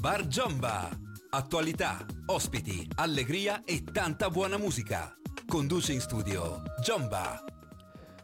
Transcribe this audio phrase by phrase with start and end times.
[0.00, 0.88] Bar Giomba.
[1.28, 5.14] Attualità, ospiti, allegria e tanta buona musica.
[5.46, 7.44] Conduce in studio Giomba.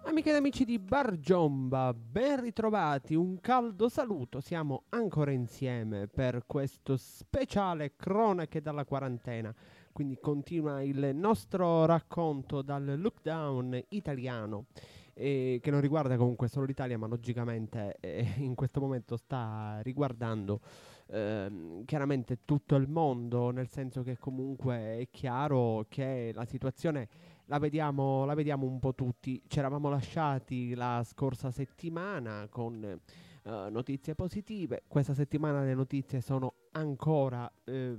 [0.06, 6.44] Amiche ed amici di Bar Giomba, ben ritrovati, un caldo saluto, siamo ancora insieme per
[6.46, 9.54] questo speciale cronache dalla quarantena.
[9.92, 14.64] Quindi continua il nostro racconto dal lockdown italiano
[15.12, 20.60] eh, che non riguarda comunque solo l'Italia, ma logicamente eh, in questo momento sta riguardando
[21.08, 27.08] eh, chiaramente tutto il mondo, nel senso che comunque è chiaro che la situazione
[27.46, 29.42] la vediamo, la vediamo un po' tutti.
[29.46, 36.54] Ci eravamo lasciati la scorsa settimana con eh, notizie positive, questa settimana le notizie sono
[36.72, 37.96] ancora eh,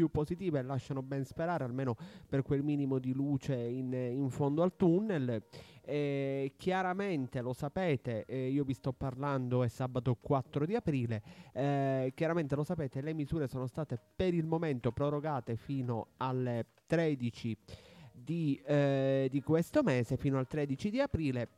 [0.00, 1.94] più positive e lasciano ben sperare, almeno
[2.26, 5.42] per quel minimo di luce in, in fondo al tunnel.
[5.82, 11.22] E chiaramente lo sapete, eh, io vi sto parlando è sabato 4 di aprile,
[11.52, 17.56] eh, chiaramente lo sapete, le misure sono state per il momento prorogate fino alle 13
[18.12, 21.48] di, eh, di questo mese, fino al 13 di aprile.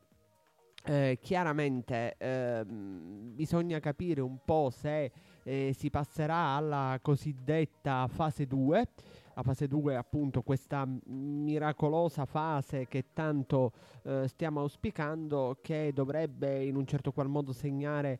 [0.84, 8.88] Eh, chiaramente ehm, bisogna capire un po' se eh, si passerà alla cosiddetta fase 2.
[9.34, 16.64] La fase 2 è appunto questa miracolosa fase che tanto eh, stiamo auspicando che dovrebbe
[16.64, 18.18] in un certo qual modo segnare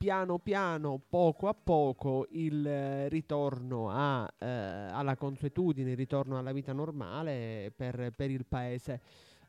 [0.00, 6.72] piano piano, poco a poco, il ritorno a, eh, alla consuetudine, il ritorno alla vita
[6.72, 9.02] normale per, per il paese.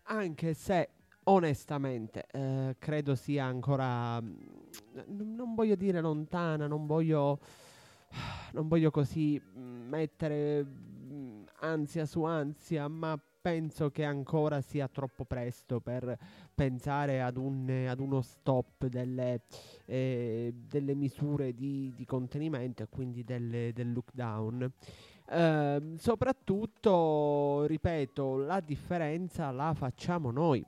[0.07, 0.89] Anche se
[1.31, 4.35] onestamente eh, credo sia ancora n-
[5.35, 7.39] non voglio dire lontana non voglio
[8.53, 10.65] non voglio così mettere
[11.59, 16.15] ansia su ansia ma penso che ancora sia troppo presto per
[16.53, 19.41] pensare ad, un, ad uno stop delle,
[19.85, 24.71] eh, delle misure di, di, contenimento e quindi delle, del lockdown.
[25.27, 30.63] Eh, soprattutto, ripeto, la differenza la facciamo noi.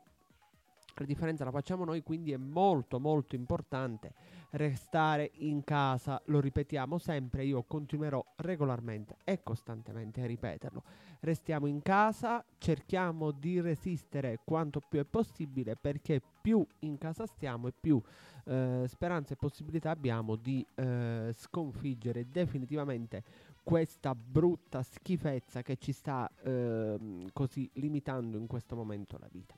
[0.95, 4.13] La differenza la facciamo noi, quindi è molto molto importante
[4.51, 10.83] restare in casa, lo ripetiamo sempre, io continuerò regolarmente e costantemente a ripeterlo.
[11.21, 17.69] Restiamo in casa, cerchiamo di resistere quanto più è possibile perché più in casa stiamo
[17.69, 17.99] e più
[18.45, 23.23] eh, speranza e possibilità abbiamo di eh, sconfiggere definitivamente
[23.63, 29.56] questa brutta schifezza che ci sta ehm, così limitando in questo momento la vita.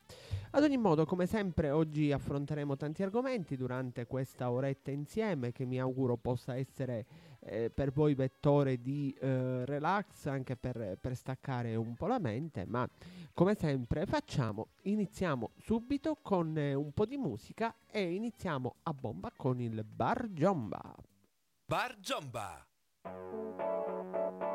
[0.51, 5.79] Ad ogni modo, come sempre, oggi affronteremo tanti argomenti durante questa oretta insieme che mi
[5.79, 7.05] auguro possa essere
[7.39, 12.65] eh, per voi vettore di eh, relax anche per, per staccare un po' la mente,
[12.65, 12.87] ma
[13.33, 19.31] come sempre facciamo, iniziamo subito con eh, un po' di musica e iniziamo a bomba
[19.35, 20.95] con il Bar Giomba.
[21.65, 22.65] Bar Giomba.
[23.05, 24.54] Thank you.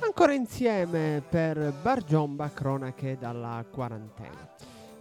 [0.00, 4.48] Ancora insieme per Bargiomba Cronache dalla quarantena.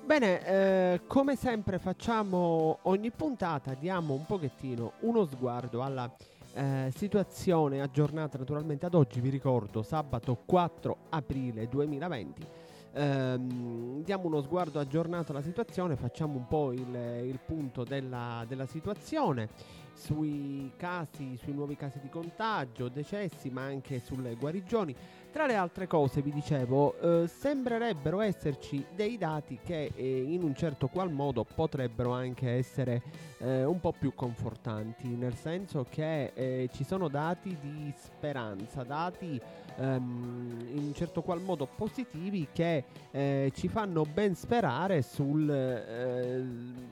[0.06, 6.14] Bene, eh, come sempre facciamo ogni puntata, diamo un pochettino uno sguardo alla
[6.54, 12.48] eh, situazione aggiornata naturalmente ad oggi, vi ricordo sabato 4 aprile 2020.
[12.94, 18.66] Ehm, diamo uno sguardo aggiornato alla situazione, facciamo un po' il, il punto della, della
[18.66, 19.50] situazione
[19.96, 24.96] sui casi, sui nuovi casi di contagio, decessi, ma anche sulle guarigioni.
[25.32, 30.56] Tra le altre cose, vi dicevo, eh, sembrerebbero esserci dei dati che eh, in un
[30.56, 33.02] certo qual modo potrebbero anche essere
[33.40, 39.40] eh, un po' più confortanti, nel senso che eh, ci sono dati di speranza, dati
[39.78, 46.44] ehm, in un certo qual modo positivi che eh, ci fanno ben sperare sul, eh,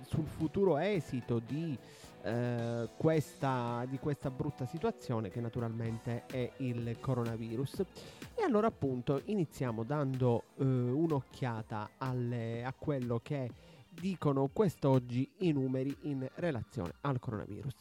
[0.06, 1.78] sul futuro esito di
[2.24, 7.84] eh, questa, di questa brutta situazione che naturalmente è il coronavirus.
[8.36, 13.50] E allora appunto iniziamo dando eh, un'occhiata alle, a quello che
[14.00, 17.76] dicono quest'oggi i numeri in relazione al coronavirus.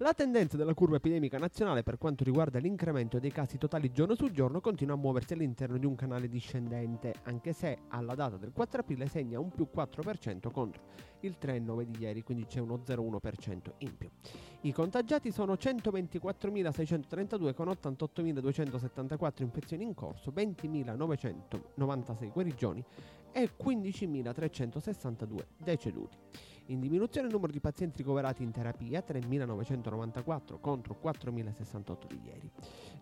[0.00, 4.30] La tendenza della curva epidemica nazionale per quanto riguarda l'incremento dei casi totali giorno su
[4.30, 8.82] giorno continua a muoversi all'interno di un canale discendente, anche se alla data del 4
[8.82, 10.82] aprile segna un più 4% contro
[11.20, 14.08] il 3,9 di ieri, quindi c'è uno 0,1% in più.
[14.60, 22.84] I contagiati sono 124.632 con 88.274 infezioni in corso, 20.996 guarigioni
[23.38, 26.16] e 15.362 deceduti.
[26.70, 32.50] In diminuzione il numero di pazienti ricoverati in terapia, 3.994 contro 4.068 di ieri.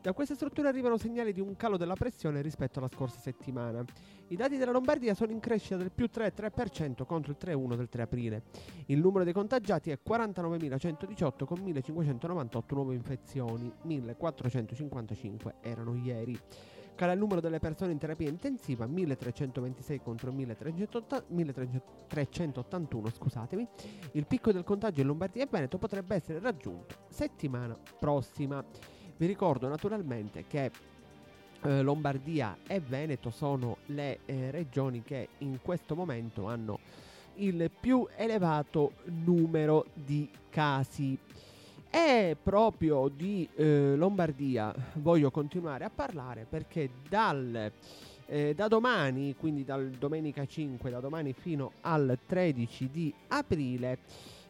[0.01, 3.85] Da queste strutture arrivano segnali di un calo della pressione rispetto alla scorsa settimana.
[4.29, 8.03] I dati della Lombardia sono in crescita del più 3,3% contro il 3,1 del 3
[8.03, 8.43] aprile.
[8.87, 16.39] Il numero dei contagiati è 49.118 con 1.598 nuove infezioni, 1.455 erano ieri.
[16.97, 23.69] Cala il numero delle persone in terapia intensiva, 1326 contro 1381, scusatemi.
[24.13, 28.65] Il picco del contagio in Lombardia e Veneto potrebbe essere raggiunto settimana prossima.
[29.15, 30.71] Vi ricordo naturalmente che
[31.63, 36.79] eh, Lombardia e Veneto sono le eh, regioni che in questo momento hanno
[37.35, 41.19] il più elevato numero di casi.
[41.91, 44.75] E proprio di eh, Lombardia.
[44.95, 47.73] Voglio continuare a parlare perché dal,
[48.27, 53.99] eh, da domani, quindi dal domenica 5, da domani fino al 13 di aprile,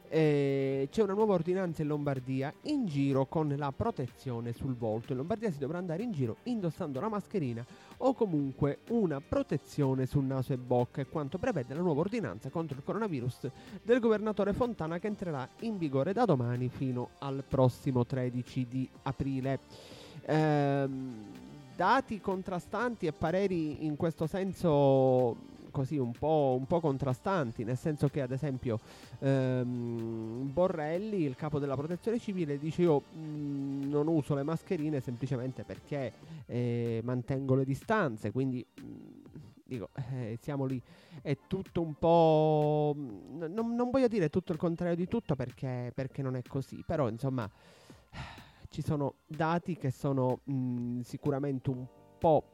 [0.08, 5.12] eh, c'è una nuova ordinanza in Lombardia in giro con la protezione sul volto.
[5.12, 7.64] In Lombardia si dovrà andare in giro indossando la mascherina
[7.98, 12.76] o comunque una protezione sul naso e bocca, è quanto prevede la nuova ordinanza contro
[12.76, 13.50] il coronavirus
[13.82, 19.60] del governatore Fontana che entrerà in vigore da domani fino al prossimo 13 di aprile.
[20.26, 21.14] Ehm,
[21.76, 28.08] dati contrastanti e pareri in questo senso così un po', un po', contrastanti, nel senso
[28.08, 28.80] che ad esempio
[29.18, 35.00] ehm, Borrelli, il capo della protezione civile, dice io mh, mm, non uso le mascherine
[35.00, 36.14] semplicemente perché
[36.46, 39.24] eh, mantengo le distanze, quindi mh, mm,
[39.64, 40.80] dico, eh, siamo lì,
[41.20, 42.94] è tutto un po'...
[42.96, 46.82] Mm, non, non, voglio dire tutto il contrario di tutto perché, perché non è così,
[46.86, 47.46] però insomma
[48.70, 51.84] ci sono dati che sono mh, sicuramente un
[52.18, 52.44] po'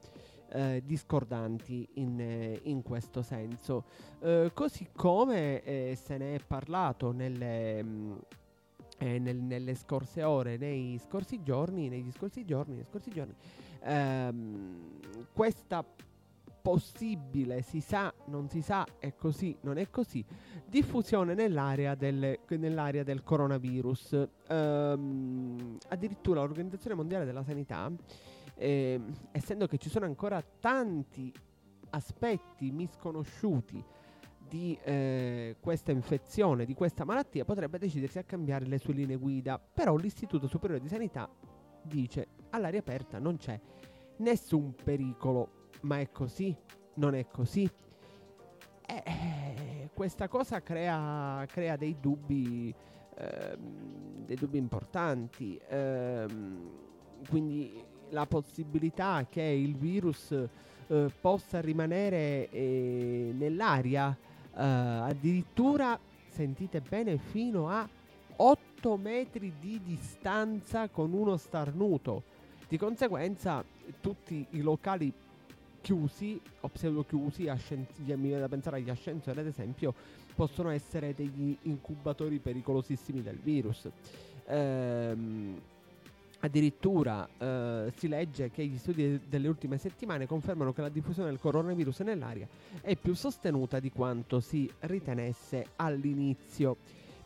[0.53, 3.85] eh, discordanti in, eh, in, questo senso.
[4.21, 8.13] Eh, così come eh, se ne è parlato nelle, mh, mm,
[8.99, 13.35] eh, nel, nelle scorse ore, nei scorsi giorni, negli scorsi giorni, nei scorsi giorni,
[13.81, 14.77] ehm,
[15.33, 15.85] questa
[16.63, 20.25] possibile, si sa, non si sa, è così, non è così,
[20.65, 24.29] diffusione nell'area del, nell'area del coronavirus.
[24.49, 27.91] Ehm, addirittura l'Organizzazione Mondiale della Sanità
[28.55, 29.01] eh,
[29.33, 31.33] essendo che ci sono ancora tanti
[31.91, 33.85] aspetti misconosciuti
[34.49, 39.59] di eh, questa infezione, di questa malattia, potrebbe decidersi a cambiare le sue linee guida.
[39.59, 41.29] Però l'Istituto Superiore di Sanità
[41.83, 43.59] dice all'aria aperta non c'è
[44.19, 46.55] nessun pericolo, ma è così,
[46.95, 47.69] non è così.
[48.87, 52.75] Eh, eh, questa cosa crea, crea dei dubbi,
[53.17, 55.59] ehm, dei dubbi importanti.
[55.69, 56.71] Ehm,
[57.29, 60.33] quindi la possibilità che il virus
[60.87, 64.16] eh, possa rimanere eh, nell'aria
[64.54, 67.88] eh, addirittura, sentite bene, fino a
[68.37, 72.23] 8 metri di distanza con uno starnuto.
[72.69, 73.62] Di conseguenza
[74.00, 75.12] tutti i locali
[75.81, 79.92] chiusi o pseudo chiusi, ascen- mi viene da pensare agli ascensori ad esempio,
[80.35, 83.88] possono essere degli incubatori pericolosissimi del virus.
[84.47, 85.61] Ehm,
[86.45, 91.39] Addirittura eh, si legge che gli studi delle ultime settimane confermano che la diffusione del
[91.39, 92.49] coronavirus nell'aria
[92.81, 96.79] è più sostenuta di quanto si ritenesse all'inizio.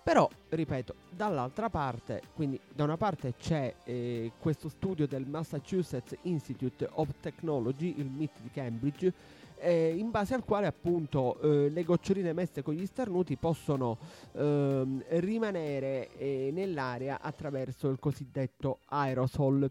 [0.02, 6.86] Però, ripeto, dall'altra parte, quindi da una parte c'è eh, questo studio del Massachusetts Institute
[6.92, 9.12] of Technology, il MIT di Cambridge,
[9.58, 13.98] eh, in base al quale appunto eh, le goccioline messe con gli starnuti possono
[14.32, 19.70] ehm, rimanere eh, nell'aria attraverso il cosiddetto aerosol.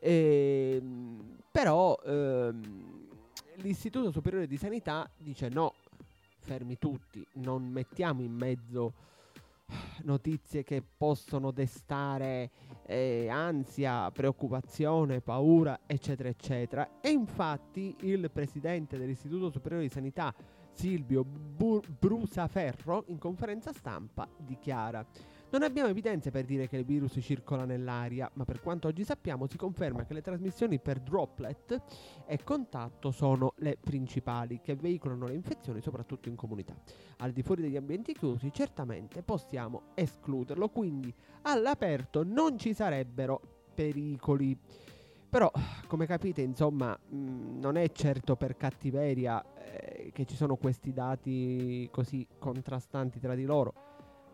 [0.00, 3.06] Ehm, però ehm,
[3.56, 5.74] l'Istituto Superiore di Sanità dice no,
[6.38, 8.92] fermi tutti, non mettiamo in mezzo
[10.04, 12.50] notizie che possono destare
[12.86, 17.00] eh, ansia, preoccupazione, paura, eccetera, eccetera.
[17.00, 20.34] E infatti il presidente dell'Istituto Superiore di Sanità,
[20.72, 25.04] Silvio Bur- Brusaferro, in conferenza stampa dichiara
[25.50, 29.46] non abbiamo evidenze per dire che il virus circola nell'aria, ma per quanto oggi sappiamo
[29.46, 31.82] si conferma che le trasmissioni per droplet
[32.26, 36.74] e contatto sono le principali che veicolano le infezioni soprattutto in comunità.
[37.18, 41.12] Al di fuori degli ambienti chiusi certamente possiamo escluderlo, quindi
[41.42, 43.40] all'aperto non ci sarebbero
[43.74, 44.58] pericoli.
[45.30, 45.50] Però,
[45.86, 51.86] come capite, insomma, mh, non è certo per cattiveria eh, che ci sono questi dati
[51.90, 53.87] così contrastanti tra di loro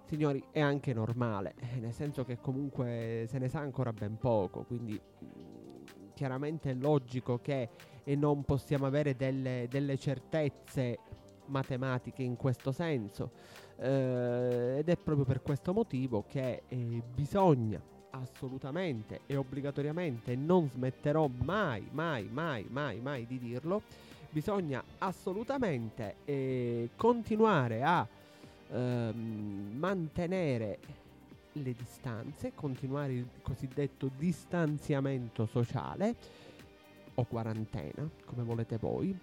[0.05, 4.65] signori, è anche normale, eh, nel senso che comunque se ne sa ancora ben poco,
[4.65, 7.69] quindi mm, chiaramente è logico che
[8.17, 10.99] non possiamo avere delle, delle certezze
[11.47, 13.31] matematiche in questo senso
[13.77, 17.81] eh, ed è proprio per questo motivo che eh, bisogna
[18.11, 23.83] assolutamente e obbligatoriamente non smetterò mai mai mai mai mai di dirlo
[24.31, 28.07] bisogna assolutamente eh, continuare a
[28.71, 30.79] ehm, mantenere
[31.53, 36.15] le distanze, continuare il cosiddetto distanziamento sociale
[37.15, 39.17] o quarantena, come volete voi,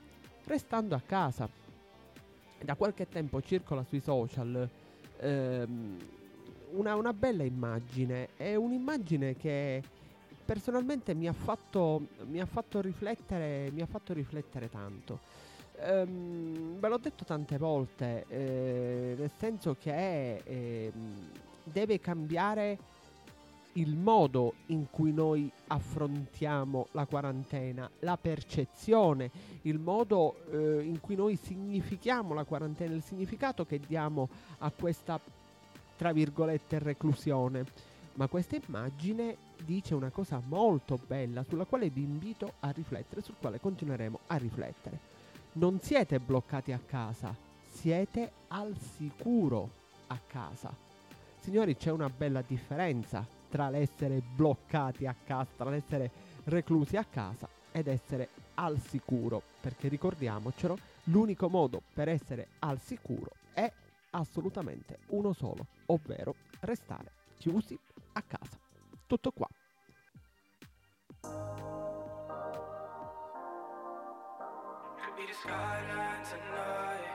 [0.45, 1.49] restando a casa.
[2.63, 4.69] Da qualche tempo circola sui social
[5.17, 5.97] ehm,
[6.71, 9.81] una, una bella immagine, è un'immagine che
[10.45, 15.19] personalmente mi ha fatto, mi ha fatto, riflettere, mi ha fatto riflettere tanto
[15.81, 20.91] ehm, ve l'ho detto tante volte, eh, nel senso che eh,
[21.63, 22.77] deve cambiare
[23.73, 29.31] il modo in cui noi affrontiamo la quarantena, la percezione,
[29.63, 34.27] il modo eh, in cui noi significhiamo la quarantena, il significato che diamo
[34.59, 35.19] a questa,
[35.95, 37.65] tra virgolette, reclusione.
[38.15, 43.35] Ma questa immagine dice una cosa molto bella sulla quale vi invito a riflettere, sul
[43.39, 45.20] quale continueremo a riflettere
[45.53, 47.35] non siete bloccati a casa,
[47.71, 49.69] siete al sicuro
[50.07, 50.73] a casa.
[51.39, 56.09] Signori, c'è una bella differenza tra l'essere bloccati a casa, tra l'essere
[56.45, 63.31] reclusi a casa ed essere al sicuro, perché ricordiamocelo, l'unico modo per essere al sicuro
[63.53, 63.69] è
[64.11, 67.77] assolutamente uno solo, ovvero restare chiusi
[68.13, 68.57] a casa.
[69.07, 69.49] Tutto qua.
[75.43, 77.07] Skyline tonight.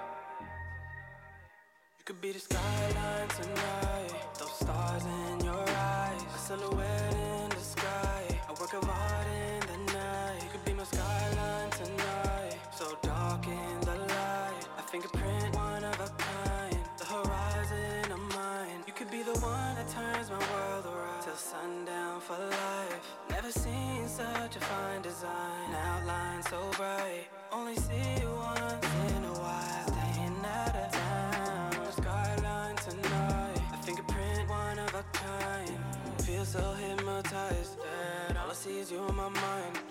[1.99, 4.15] You could be the skyline tonight.
[4.39, 8.23] Those stars in your eyes, a silhouette in the sky.
[8.49, 10.43] A work of art in the night.
[10.43, 12.59] You could be my skyline tonight.
[12.77, 16.79] So dark in the light, a fingerprint, one of a kind.
[16.99, 18.81] The horizon of mine.
[18.89, 23.07] You could be the one that turns my world around till sundown for life.
[23.31, 27.26] Never seen such a fine design, outline so bright.
[27.67, 31.93] Only see you once in a while, staying out of town.
[31.95, 35.77] Skyline tonight, a fingerprint, one of a kind.
[36.19, 39.86] Feel so hypnotized that all I see is you in my mind.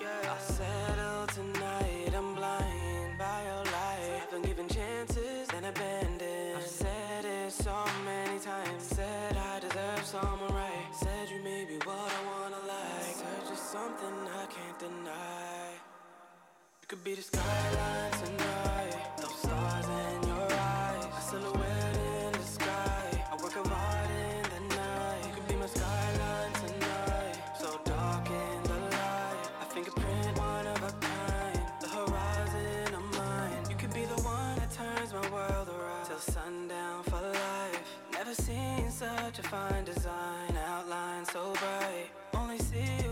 [17.06, 18.96] Be the skyline tonight.
[19.22, 21.06] Those stars in your eyes.
[21.06, 23.24] A silhouette in the sky.
[23.32, 25.22] I work art in the night.
[25.28, 27.38] You could be my skyline tonight.
[27.60, 29.38] So dark in the light.
[29.62, 31.62] A fingerprint, one of a kind.
[31.80, 33.70] The horizon of mine.
[33.70, 36.08] You could be the one that turns my world around.
[36.08, 37.82] Till sundown for life.
[38.14, 40.58] Never seen such a fine design.
[40.58, 42.10] Outline so bright.
[42.34, 43.05] Only see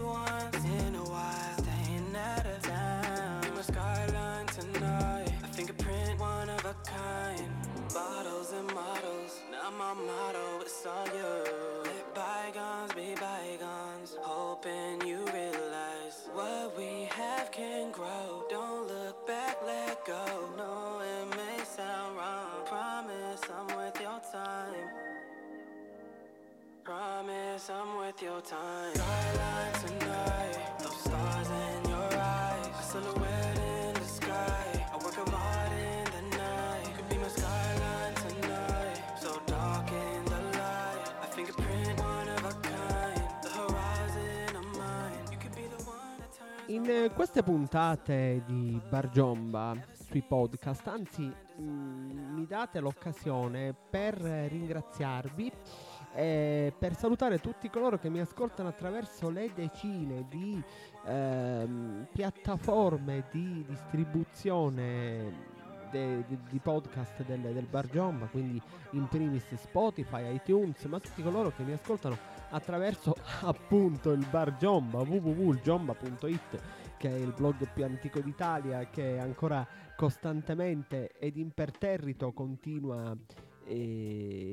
[7.93, 9.41] bottles and models.
[9.51, 11.33] Now my motto is all you.
[11.85, 14.17] Let bygones be bygones.
[14.21, 18.45] Hoping you realize what we have can grow.
[18.49, 20.25] Don't look back, let go.
[20.57, 22.65] No, it may sound wrong.
[22.65, 24.89] Promise I'm with your time.
[26.83, 28.95] Promise I'm with your time.
[28.95, 33.22] Skyline tonight, those stars in your eyes.
[46.83, 54.49] In eh, queste puntate di Bargiomba sui podcast, anzi mm, mi date l'occasione per eh,
[54.49, 55.49] ringraziarvi
[56.13, 60.61] e per salutare tutti coloro che mi ascoltano attraverso le decine di
[61.05, 65.51] ehm, piattaforme di distribuzione
[65.93, 68.59] di podcast del, del Bargiomba, quindi
[68.91, 72.17] in primis Spotify, iTunes, ma tutti coloro che mi ascoltano
[72.53, 76.61] attraverso appunto il Bargiomba, www.giomba.it
[76.97, 83.42] che è il blog più antico d'Italia che ancora costantemente ed imperterrito continua e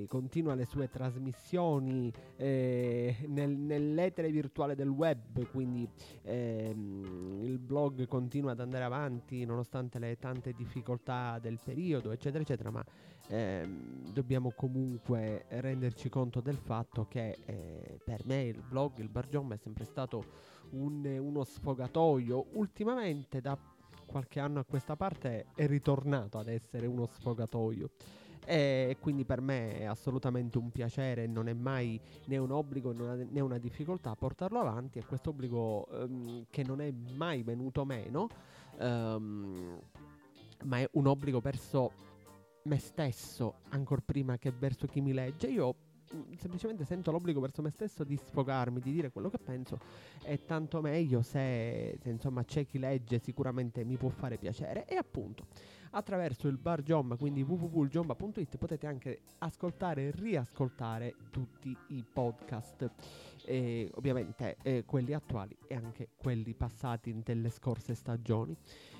[0.06, 5.88] continua le sue trasmissioni eh, nel- nell'etere virtuale del web, quindi
[6.22, 12.70] ehm, il blog continua ad andare avanti nonostante le tante difficoltà del periodo, eccetera, eccetera,
[12.70, 12.84] ma
[13.28, 19.54] ehm, dobbiamo comunque renderci conto del fatto che eh, per me il blog, il Bargiomba
[19.54, 20.24] è sempre stato
[20.70, 22.46] un- uno sfogatoio.
[22.52, 23.56] Ultimamente da
[24.06, 27.90] qualche anno a questa parte è ritornato ad essere uno sfogatoio
[28.50, 33.40] e quindi per me è assolutamente un piacere, non è mai né un obbligo né
[33.40, 38.26] una, difficoltà portarlo avanti e questo obbligo ehm, che non è mai venuto meno,
[38.76, 39.80] ehm,
[40.64, 41.92] ma è un obbligo verso
[42.64, 45.46] me stesso ancora prima che verso chi mi legge.
[45.46, 45.72] Io
[46.12, 49.78] mm, semplicemente sento l'obbligo verso me stesso di sfogarmi, di dire quello che penso
[50.24, 54.96] e tanto meglio se, se, insomma c'è chi legge sicuramente mi può fare piacere e
[54.96, 55.46] appunto
[55.90, 62.90] attraverso il bar Giomba, quindi www.giomba.it potete anche ascoltare e riascoltare tutti i podcast,
[63.44, 68.56] eh, ovviamente eh, quelli attuali e anche quelli passati delle scorse stagioni.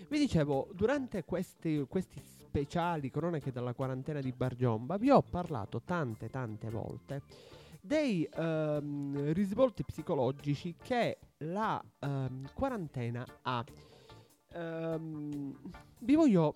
[0.09, 5.83] Vi dicevo, durante questi, questi speciali cronache dalla quarantena di Bar Giomba vi ho parlato
[5.85, 7.23] tante tante volte
[7.81, 13.65] dei ehm, risvolti psicologici che la ehm, quarantena ha.
[14.53, 15.57] Ehm,
[16.01, 16.55] vi voglio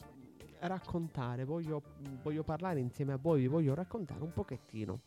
[0.66, 1.82] raccontare, voglio,
[2.22, 5.00] voglio parlare insieme a voi, vi voglio raccontare un pochettino,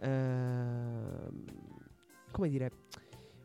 [0.00, 1.44] ehm,
[2.30, 2.70] come dire,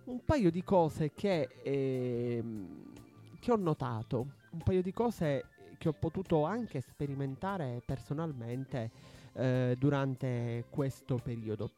[0.06, 2.94] un paio di cose che, ehm,
[3.40, 5.46] che ho notato, un paio di cose
[5.78, 8.92] che ho potuto anche sperimentare personalmente
[9.34, 11.72] eh, durante questo periodo.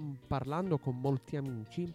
[0.00, 1.92] Mm, Parlando con molti amici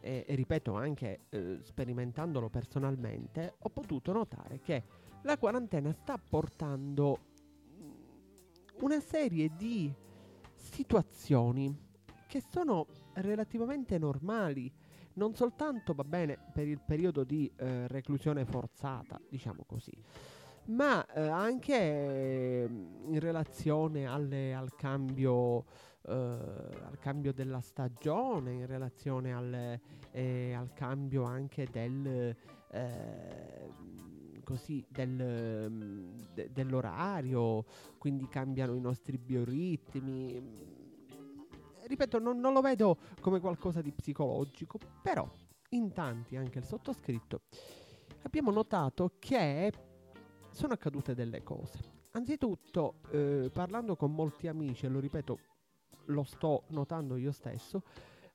[0.00, 4.82] e, e ripeto anche eh, sperimentandolo personalmente, ho potuto notare che
[5.22, 7.18] la quarantena sta portando
[7.78, 7.90] mm,
[8.80, 9.92] una serie di
[10.54, 11.90] situazioni
[12.26, 14.72] che sono relativamente normali,
[15.14, 19.92] non soltanto va bene per il periodo di eh, reclusione forzata, diciamo così,
[20.66, 22.68] ma eh, anche eh,
[23.06, 25.64] in relazione alle- al cambio
[26.04, 29.80] eh, al cambio della stagione, in relazione al,
[30.10, 32.34] eh, al cambio anche del
[32.70, 33.70] eh,
[34.42, 37.64] così del, mm, de- dell'orario,
[37.98, 40.42] quindi cambiano i nostri bioritmi.
[41.84, 45.28] Ripeto, non, non lo vedo come qualcosa di psicologico, però
[45.70, 47.42] in tanti, anche il sottoscritto,
[48.22, 49.72] abbiamo notato che
[50.50, 51.78] sono accadute delle cose.
[52.12, 55.38] Anzitutto, eh, parlando con molti amici, e lo ripeto,
[56.06, 57.82] lo sto notando io stesso,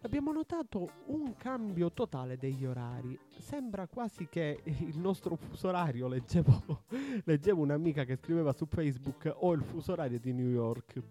[0.07, 3.19] abbiamo notato un cambio totale degli orari.
[3.39, 6.85] Sembra quasi che il nostro fuso orario, leggevo,
[7.25, 11.01] leggevo un'amica che scriveva su Facebook, ho il fuso orario di New York.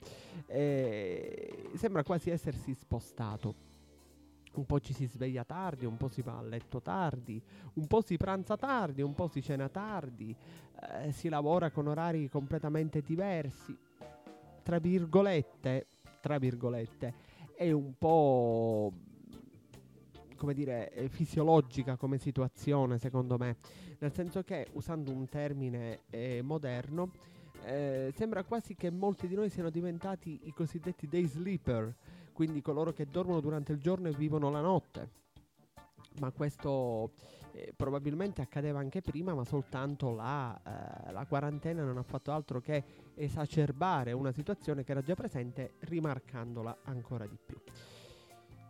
[0.46, 3.74] E sembra quasi essersi spostato.
[4.54, 7.40] Un po' ci si sveglia tardi, un po' si va a letto tardi,
[7.74, 10.34] un po' si pranza tardi, un po' si cena tardi,
[11.04, 13.76] eh, si lavora con orari completamente diversi.
[14.62, 15.88] Tra virgolette,
[16.22, 17.25] tra virgolette,
[17.56, 18.92] è un po'
[20.36, 23.56] come dire fisiologica come situazione secondo me.
[23.98, 27.10] Nel senso che usando un termine eh, moderno
[27.64, 31.94] eh, sembra quasi che molti di noi siano diventati i cosiddetti day sleeper
[32.36, 35.08] quindi coloro che dormono durante il giorno e vivono la notte.
[36.20, 37.12] Ma questo
[37.56, 40.54] eh, probabilmente accadeva anche prima ma soltanto la,
[41.08, 45.74] eh, la quarantena non ha fatto altro che esacerbare una situazione che era già presente
[45.80, 47.58] rimarcandola ancora di più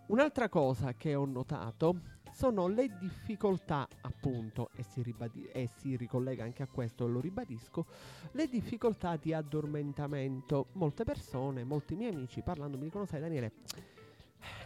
[0.08, 6.44] Un'altra cosa che ho notato sono le difficoltà, appunto, e si, ribadi- e si ricollega
[6.44, 7.86] anche a questo, lo ribadisco,
[8.32, 10.68] le difficoltà di addormentamento.
[10.74, 13.52] Molte persone, molti miei amici parlando mi dicono, sai Daniele,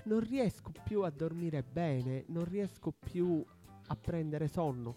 [0.05, 3.43] non riesco più a dormire bene, non riesco più
[3.91, 4.95] a prendere sonno.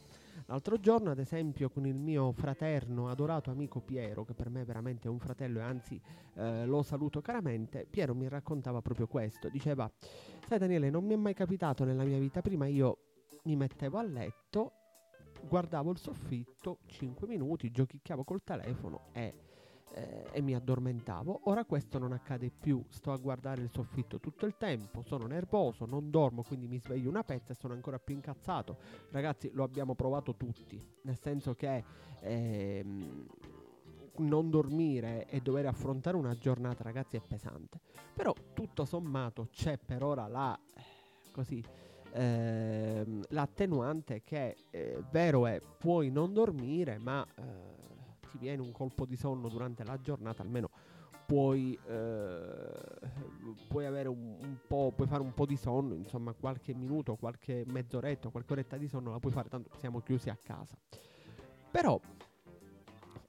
[0.48, 5.08] L'altro giorno, ad esempio, con il mio fraterno adorato amico Piero, che per me veramente
[5.08, 6.00] è un fratello e anzi
[6.36, 9.50] eh, lo saluto caramente, Piero mi raccontava proprio questo.
[9.50, 9.90] Diceva,
[10.48, 12.98] sai Daniele, non mi è mai capitato nella mia vita prima, io
[13.44, 14.72] mi mettevo a letto,
[15.48, 19.34] guardavo il soffitto, 5 minuti, giochicchiavo col telefono e
[19.94, 21.42] eh, e mi addormentavo.
[21.46, 25.86] Ora questo non accade più, sto a guardare il soffitto tutto il tempo, sono nervoso,
[25.86, 28.78] non dormo, quindi mi sveglio una pezza e sono ancora più incazzato.
[29.12, 31.84] Ragazzi, lo abbiamo provato tutti, nel senso che
[32.22, 33.26] ehm,
[34.18, 37.80] non dormire e dover affrontare una giornata, ragazzi, è pesante.
[38.14, 40.60] Però tutto sommato c'è per ora la
[41.32, 41.64] così
[42.14, 47.83] ehm, l'attenuante che eh, vero è puoi non dormire, ma eh,
[48.34, 50.72] ti viene un colpo di sonno durante la giornata, almeno
[51.26, 52.72] puoi, eh,
[53.68, 57.64] puoi avere un, un, po', puoi fare un po' di sonno, insomma, qualche minuto, qualche
[57.68, 60.76] mezz'oretta, qualche oretta di sonno la puoi fare, tanto siamo chiusi a casa.
[61.72, 62.00] Però,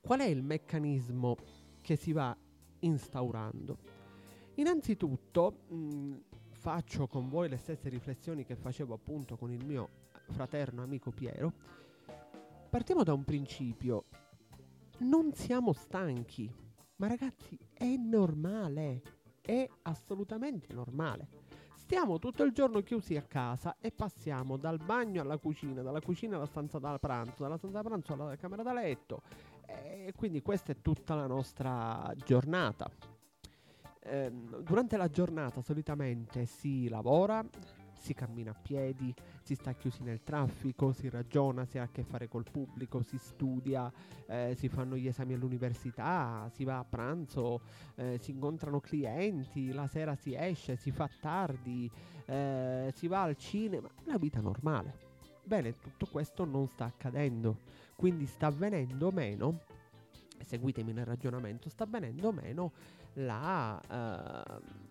[0.01, 1.37] qual è il meccanismo
[1.83, 2.35] che si va
[2.81, 3.77] instaurando?
[4.55, 6.15] Innanzitutto, mh,
[6.53, 9.89] faccio con voi le stesse riflessioni che facevo appunto con il mio
[10.31, 11.53] fraterno amico Piero.
[12.71, 14.05] Partiamo da un principio
[15.05, 16.53] non siamo stanchi.
[16.97, 19.03] Ma ragazzi, è normale.
[19.41, 21.29] È assolutamente normale.
[21.75, 26.37] Stiamo tutto il giorno chiusi a casa e passiamo dal bagno alla cucina, dalla cucina
[26.37, 29.21] alla stanza da pranzo, dalla stanza da pranzo alla camera da letto.
[29.67, 32.91] E quindi questa è tutta la nostra giornata.
[34.01, 34.31] Eh,
[34.63, 37.45] durante la giornata solitamente si lavora,
[38.05, 42.05] si cammina a piedi, si sta chiusi nel traffico, si ragiona, si ha a che
[42.05, 43.91] fare col pubblico, si studia,
[44.27, 47.63] eh, si fanno gli esami all'università, si va a pranzo,
[47.95, 51.91] eh, si incontrano clienti, la sera si esce, si fa tardi,
[52.27, 55.13] eh, si va al cinema, la vita normale.
[55.43, 57.61] Bene, tutto questo non sta accadendo,
[57.97, 59.61] quindi sta avvenendo meno,
[60.41, 62.73] seguitemi nel ragionamento, sta avvenendo meno
[63.15, 63.81] la...
[63.89, 64.83] Uh,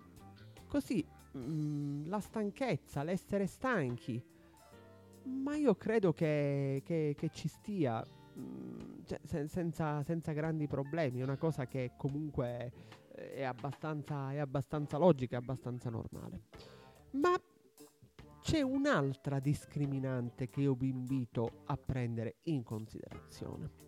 [0.67, 4.23] così mh, mm, la stanchezza, l'essere stanchi.
[5.25, 10.67] Ma io credo che, che, che ci stia mh, mm, cioè, sen- senza, senza, grandi
[10.67, 11.19] problemi.
[11.19, 12.71] È una cosa che comunque
[13.15, 16.41] eh, è abbastanza, è abbastanza logica, è abbastanza normale.
[17.11, 17.39] Ma
[18.41, 23.81] c'è un'altra discriminante che io vi invito a prendere in considerazione.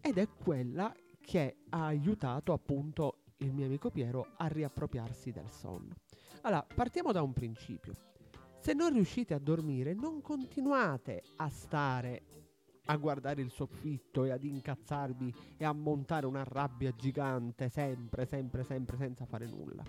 [0.00, 5.94] Ed è quella che ha aiutato appunto il mio amico Piero a riappropriarsi del sonno.
[6.42, 7.94] Allora, partiamo da un principio.
[8.58, 12.22] Se non riuscite a dormire, non continuate a stare
[12.86, 18.64] a guardare il soffitto e ad incazzarvi e a montare una rabbia gigante sempre, sempre,
[18.64, 19.84] sempre senza fare nulla.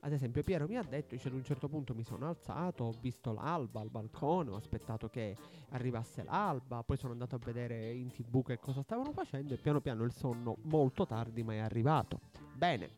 [0.00, 2.94] Ad esempio Piero mi ha detto, dice ad un certo punto mi sono alzato, ho
[3.00, 5.36] visto l'alba al balcone, ho aspettato che
[5.70, 9.80] arrivasse l'alba, poi sono andato a vedere in tv che cosa stavano facendo e piano
[9.80, 12.20] piano il sonno molto tardi ma è arrivato.
[12.54, 12.90] Bene.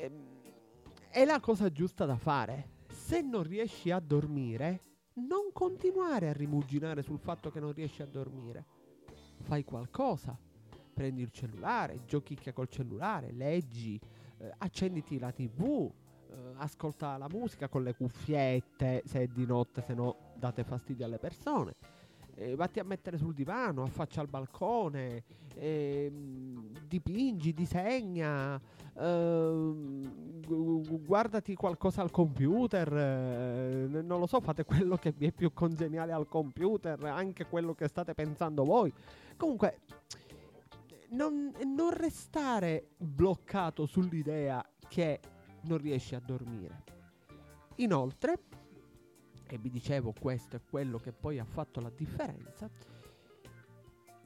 [0.00, 0.35] Ehm,
[1.16, 2.72] è la cosa giusta da fare.
[2.90, 4.82] Se non riesci a dormire,
[5.14, 8.66] non continuare a rimuginare sul fatto che non riesci a dormire.
[9.40, 10.38] Fai qualcosa.
[10.92, 13.98] Prendi il cellulare, giochicchia col cellulare, leggi,
[14.36, 15.90] eh, accenditi la tv,
[16.28, 21.06] eh, ascolta la musica con le cuffiette se è di notte, se no date fastidio
[21.06, 21.95] alle persone.
[22.38, 26.12] Eh, vatti a mettere sul divano, affaccia al balcone, eh,
[26.86, 28.60] dipingi, disegna,
[28.94, 29.80] eh,
[30.46, 36.12] guardati qualcosa al computer, eh, non lo so, fate quello che vi è più congeniale
[36.12, 38.92] al computer, anche quello che state pensando voi.
[39.38, 39.80] Comunque,
[41.10, 45.20] non, non restare bloccato sull'idea che
[45.62, 46.84] non riesci a dormire.
[47.76, 48.40] Inoltre,
[49.48, 52.68] e vi dicevo questo è quello che poi ha fatto la differenza,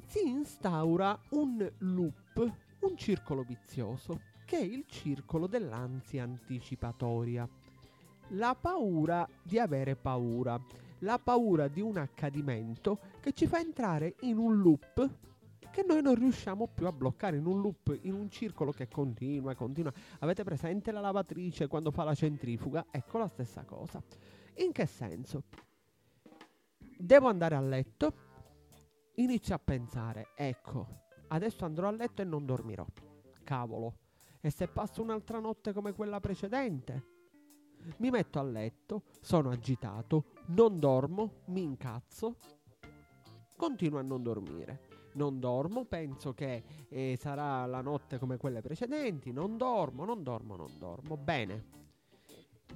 [0.06, 7.48] si instaura un loop, un circolo vizioso, che è il circolo dell'ansia anticipatoria.
[8.35, 10.61] La paura di avere paura,
[11.00, 15.28] la paura di un accadimento che ci fa entrare in un loop
[15.70, 19.54] che noi non riusciamo più a bloccare in un loop, in un circolo che continua,
[19.54, 19.92] continua.
[20.18, 22.87] Avete presente la lavatrice quando fa la centrifuga?
[22.90, 24.02] Ecco la stessa cosa.
[24.61, 25.44] In che senso?
[26.99, 28.12] Devo andare a letto,
[29.14, 30.87] inizio a pensare, ecco,
[31.29, 32.85] adesso andrò a letto e non dormirò.
[33.42, 33.96] Cavolo.
[34.42, 37.18] E se passo un'altra notte come quella precedente?
[37.99, 42.37] Mi metto a letto, sono agitato, non dormo, mi incazzo,
[43.57, 49.33] continuo a non dormire non dormo, penso che eh, sarà la notte come quelle precedenti,
[49.33, 51.16] non dormo, non dormo, non dormo.
[51.16, 51.79] Bene.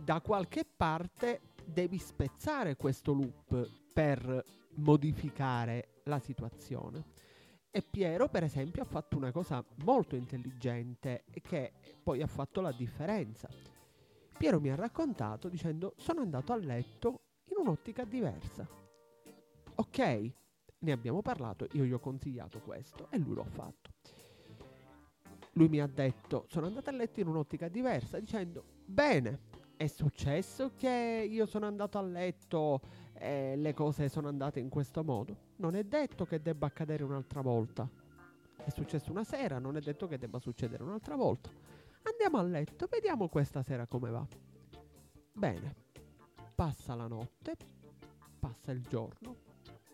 [0.03, 4.44] da qualche parte devi spezzare questo loop per
[4.77, 7.05] modificare la situazione.
[7.70, 11.72] E Piero, per esempio, ha fatto una cosa molto intelligente che
[12.03, 13.48] poi ha fatto la differenza.
[14.37, 18.68] Piero mi ha raccontato dicendo sono andato a letto in un'ottica diversa.
[19.77, 20.33] Ok,
[20.79, 23.90] ne abbiamo parlato, io gli ho consigliato questo e lui l'ha fatto.
[25.53, 29.40] Lui mi ha detto sono andato a letto in un'ottica diversa dicendo bene,
[29.77, 32.81] è successo che io sono andato a letto
[33.13, 35.37] e le cose sono andate in questo modo.
[35.57, 37.89] Non è detto che debba accadere un'altra volta.
[38.57, 41.51] È successo una sera, non è detto che debba succedere un'altra volta.
[42.03, 44.27] Andiamo a letto, vediamo questa sera come va.
[45.33, 45.75] Bene,
[46.55, 47.57] passa la notte,
[48.39, 49.37] passa il giorno,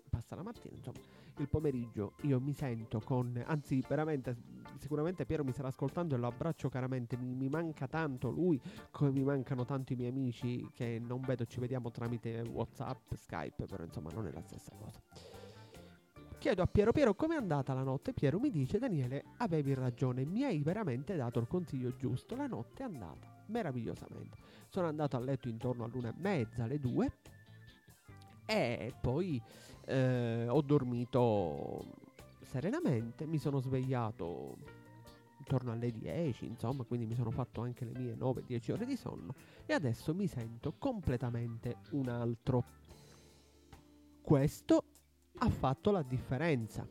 [0.09, 0.99] passa la mattina, insomma,
[1.41, 4.37] il pomeriggio io mi sento con, anzi veramente,
[4.79, 9.11] sicuramente Piero mi starà ascoltando e lo abbraccio caramente, mi, mi manca tanto lui, come
[9.11, 13.83] mi mancano tanto i miei amici che non vedo, ci vediamo tramite Whatsapp, Skype, però
[13.83, 15.01] insomma non è la stessa cosa.
[16.39, 18.15] Chiedo a Piero Piero com'è andata la notte.
[18.15, 22.35] Piero mi dice Daniele avevi ragione, mi hai veramente dato il consiglio giusto.
[22.35, 24.39] La notte è andata meravigliosamente.
[24.71, 27.13] Sono andato a letto intorno all'una e mezza, alle due
[28.51, 29.41] e poi
[29.87, 31.85] eh, ho dormito
[32.43, 33.25] serenamente.
[33.27, 34.57] Mi sono svegliato
[35.39, 39.35] intorno alle 10, insomma, quindi mi sono fatto anche le mie 9-10 ore di sonno
[39.67, 42.65] e adesso mi sento completamente un altro.
[44.21, 44.85] Questo
[45.39, 46.87] ha fatto la differenza.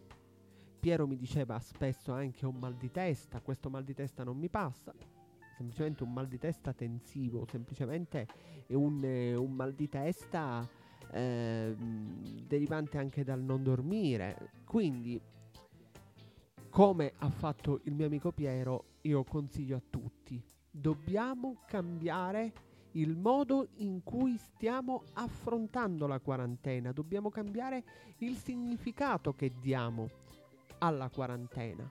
[0.79, 4.49] Piero mi diceva spesso anche un mal di testa, questo mal di testa non mi
[4.49, 4.93] passa,
[5.57, 8.27] semplicemente un mal di testa tensivo, semplicemente
[8.69, 10.65] un, eh, un mal di testa
[11.11, 14.51] eh, derivante anche dal non dormire.
[14.65, 15.19] Quindi,
[16.69, 22.53] come ha fatto il mio amico Piero, io consiglio a tutti, dobbiamo cambiare
[22.93, 27.83] il modo in cui stiamo affrontando la quarantena, dobbiamo cambiare
[28.17, 30.09] il significato che diamo
[30.79, 31.89] alla quarantena.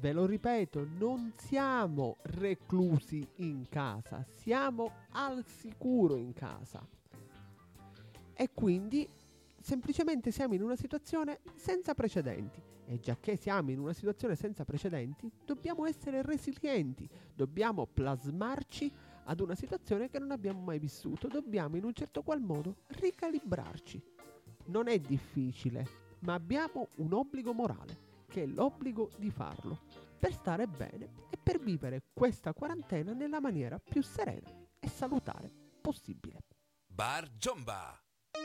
[0.00, 6.86] Ve lo ripeto, non siamo reclusi in casa, siamo al sicuro in casa.
[8.40, 9.08] E quindi
[9.60, 12.62] semplicemente siamo in una situazione senza precedenti.
[12.86, 18.92] E già che siamo in una situazione senza precedenti, dobbiamo essere resilienti, dobbiamo plasmarci
[19.24, 21.26] ad una situazione che non abbiamo mai vissuto.
[21.26, 24.00] Dobbiamo in un certo qual modo ricalibrarci.
[24.66, 25.86] Non è difficile,
[26.20, 27.98] ma abbiamo un obbligo morale,
[28.28, 29.80] che è l'obbligo di farlo,
[30.16, 34.48] per stare bene e per vivere questa quarantena nella maniera più serena
[34.78, 36.38] e salutare possibile.
[36.86, 38.07] Bar Giomba.
[38.38, 38.40] I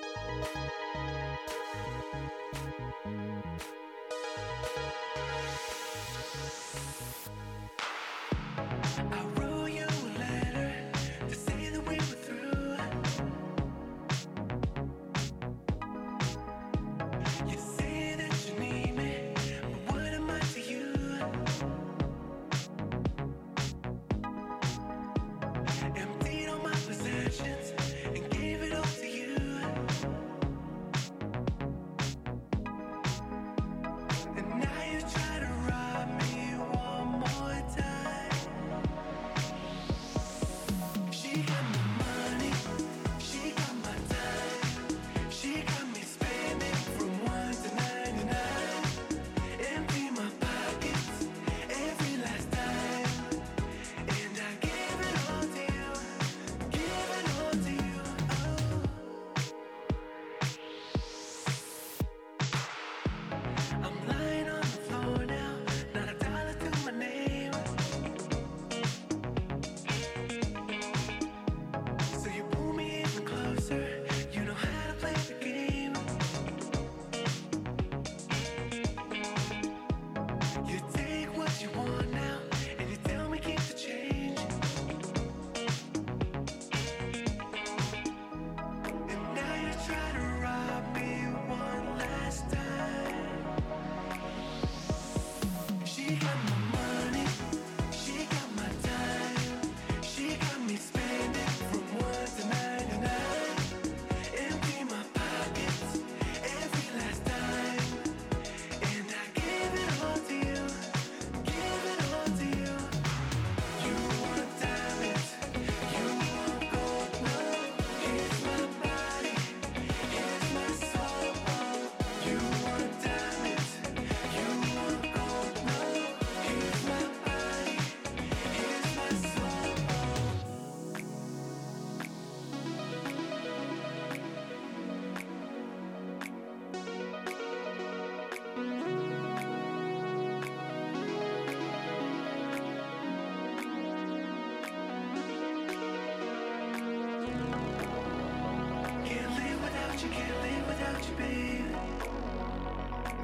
[150.09, 151.15] can't live without you.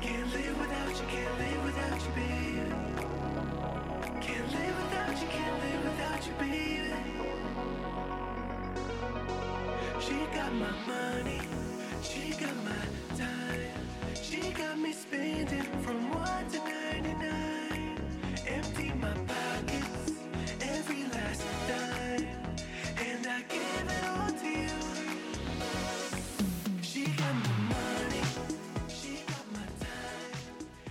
[0.01, 2.11] Can't live without you, can't live without you.
[4.21, 6.33] Can't live without you, can't live without you.
[10.01, 11.41] She got my money,
[12.01, 12.83] she got my
[13.17, 13.79] time.
[14.21, 16.68] She got me spending from one to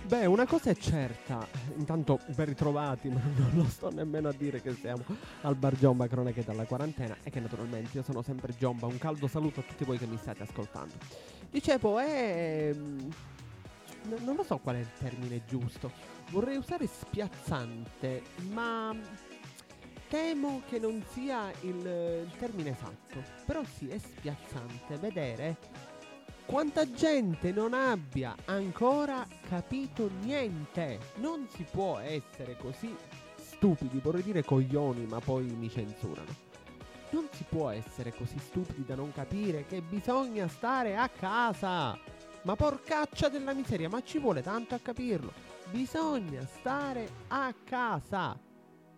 [0.09, 4.59] Beh, una cosa è certa, intanto ben ritrovati, ma non lo sto nemmeno a dire
[4.59, 5.03] che siamo
[5.41, 9.27] al bar Giomba Cronache dalla quarantena e che naturalmente io sono sempre Giomba, un caldo
[9.27, 10.95] saluto a tutti voi che mi state ascoltando.
[11.51, 12.71] Dicevo, è...
[12.73, 13.09] mm,
[14.23, 15.91] non lo so qual è il termine giusto,
[16.31, 18.95] vorrei usare spiazzante, ma
[20.07, 25.57] temo che non sia il, il termine esatto, però sì, è spiazzante vedere
[26.49, 30.97] quanta gente non abbia ancora capito niente.
[31.17, 32.95] Non si può essere così
[33.35, 36.47] stupidi, vorrei dire coglioni, ma poi mi censurano.
[37.11, 41.95] Non si può essere così stupidi da non capire che bisogna stare a casa.
[42.41, 45.31] Ma porcaccia della miseria, ma ci vuole tanto a capirlo.
[45.69, 48.48] Bisogna stare a casa.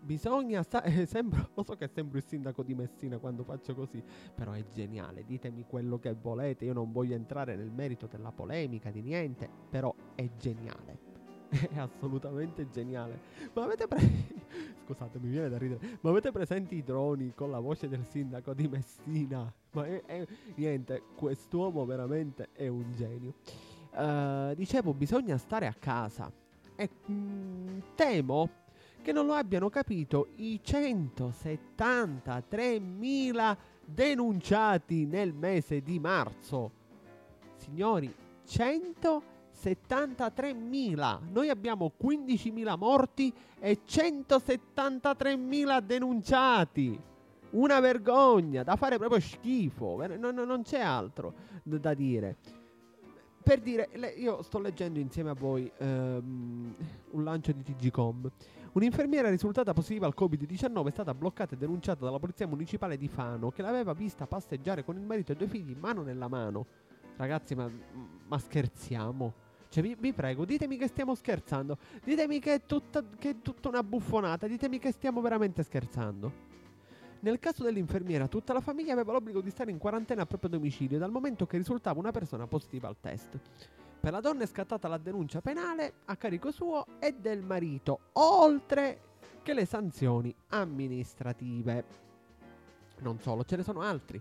[0.02, 1.06] Bisogna stare.
[1.06, 4.04] sembro, lo so che sembro il sindaco di Messina quando faccio così.
[4.34, 5.24] Però è geniale.
[5.26, 6.66] Ditemi quello che volete.
[6.66, 9.50] Io non voglio entrare nel merito della polemica, di niente.
[9.70, 11.10] Però è geniale.
[11.52, 13.20] È assolutamente geniale.
[13.54, 14.00] Ma avete pre...
[14.86, 15.98] Scusate, mi viene da ridere.
[16.02, 19.54] Ma avete presenti i droni con la voce del sindaco di Messina?
[19.72, 23.34] Ma è, è- niente, quest'uomo veramente è un genio.
[23.94, 26.32] Eh, dicevo, bisogna stare a casa.
[26.76, 28.50] E mm, temo
[29.02, 36.72] che non lo abbiano capito i 173.000 denunciati nel mese di marzo.
[37.56, 38.10] Signori,
[38.48, 41.20] 173.000.
[41.32, 46.98] Noi abbiamo 15.000 morti e 173.000 denunciati.
[47.52, 50.02] Una vergogna, da fare proprio schifo.
[50.18, 51.34] Non, non- c'è altro
[51.64, 52.38] da dire.
[53.44, 56.76] Per dire, io sto leggendo insieme a voi ehm,
[57.10, 58.32] un lancio di TGCom.
[58.74, 63.52] Un'infermiera risultata positiva al Covid-19 è stata bloccata e denunciata dalla polizia municipale di Fano
[63.52, 66.66] che l'aveva vista passeggiare con il marito e due figli mano nella mano.
[67.18, 67.70] Ragazzi, ma,
[68.28, 69.34] ma scherziamo?
[69.68, 71.78] Cioè, vi, prego, ditemi che stiamo scherzando.
[72.02, 74.48] Ditemi che è, tutta, che è tutta una buffonata.
[74.48, 76.50] Ditemi che stiamo veramente scherzando.
[77.20, 80.98] Nel caso dell'infermiera, tutta la famiglia aveva l'obbligo di stare in quarantena a proprio domicilio
[80.98, 83.38] dal momento che risultava una persona positiva al test.
[84.02, 89.00] Per la donna è scattata la denuncia penale a carico suo e del marito, oltre
[89.44, 91.86] che le sanzioni amministrative.
[93.02, 94.20] Non solo, ce ne sono altri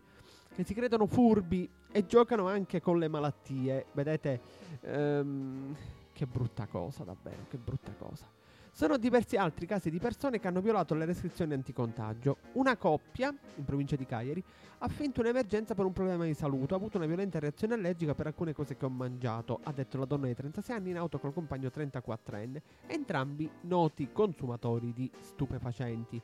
[0.55, 3.87] che si credono furbi e giocano anche con le malattie.
[3.93, 4.41] Vedete,
[4.83, 5.75] ehm,
[6.21, 8.29] che brutta cosa, davvero, che brutta cosa.
[8.73, 12.37] Sono diversi altri casi di persone che hanno violato le restrizioni anticontagio.
[12.53, 14.45] Una coppia, in provincia di Cagliari,
[14.81, 16.75] ha finto un'emergenza per un problema di salute.
[16.75, 20.05] Ho avuto una violenta reazione allergica per alcune cose che ho mangiato, ha detto la
[20.05, 26.21] donna di 36 anni in auto col compagno 34enne, entrambi noti consumatori di stupefacenti.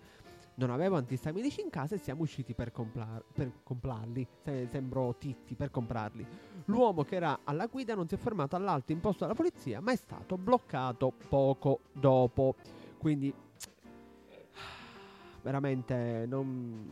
[0.58, 4.26] Non avevo antistaminici in casa e siamo usciti per, complar- per comprarli.
[4.42, 6.26] Se- sembro Titti per comprarli.
[6.66, 9.96] L'uomo che era alla guida non si è fermato all'alto imposto dalla polizia, ma è
[9.96, 12.54] stato bloccato poco dopo.
[12.96, 13.32] Quindi,
[15.42, 16.90] veramente, non,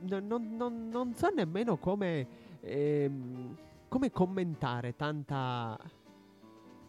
[0.00, 2.26] non, non- non- so nemmeno come,
[2.60, 3.56] ehm,
[3.86, 5.78] come commentare tanta,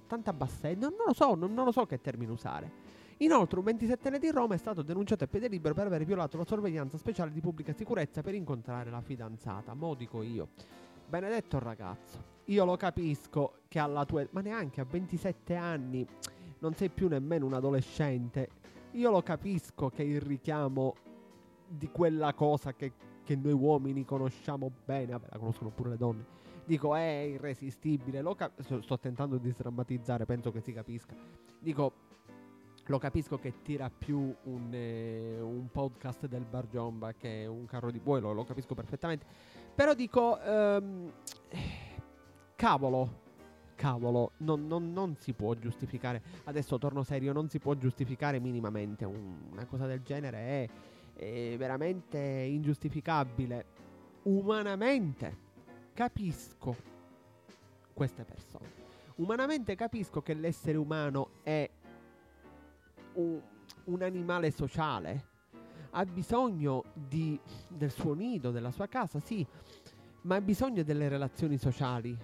[0.08, 0.90] tanta bassezza.
[0.90, 2.82] Non, lo so, non lo so che termine usare.
[3.24, 6.44] Inoltre, un 27enne di Roma è stato denunciato a piede libero per aver violato la
[6.44, 9.74] sorveglianza speciale di pubblica sicurezza per incontrare la fidanzata.
[9.74, 10.50] Mo' dico io.
[11.08, 14.28] Benedetto ragazzo, io lo capisco che alla tua...
[14.32, 16.06] ma neanche a 27 anni
[16.60, 18.50] non sei più nemmeno un adolescente.
[18.92, 20.94] Io lo capisco che il richiamo
[21.66, 22.92] di quella cosa che,
[23.24, 26.26] che noi uomini conosciamo bene, vabbè la conoscono pure le donne,
[26.66, 31.16] dico è irresistibile, cap- sto, sto tentando di sdrammatizzare, penso che si capisca.
[31.60, 31.94] Dico,
[32.88, 37.92] lo capisco che tira più un, eh, un podcast del Bar Giomba che un carro
[37.92, 39.26] di buoi, lo, lo capisco perfettamente.
[39.74, 41.12] Però dico, ehm,
[42.56, 43.22] cavolo,
[43.76, 46.22] cavolo, non, non- non si può giustificare.
[46.46, 50.38] Adesso torno serio, non si può giustificare minimamente un- una cosa del genere.
[50.38, 50.70] È,
[51.16, 53.66] è veramente ingiustificabile.
[54.24, 55.38] Umanamente
[55.94, 56.76] capisco
[57.94, 58.82] queste persone.
[59.16, 61.70] Umanamente capisco che l'essere umano è
[63.14, 63.40] un,
[63.86, 65.32] un animale sociale.
[65.92, 69.46] Ha bisogno di- del suo nido, della sua casa, sì.
[70.22, 72.18] ma hai bisogno delle relazioni sociali,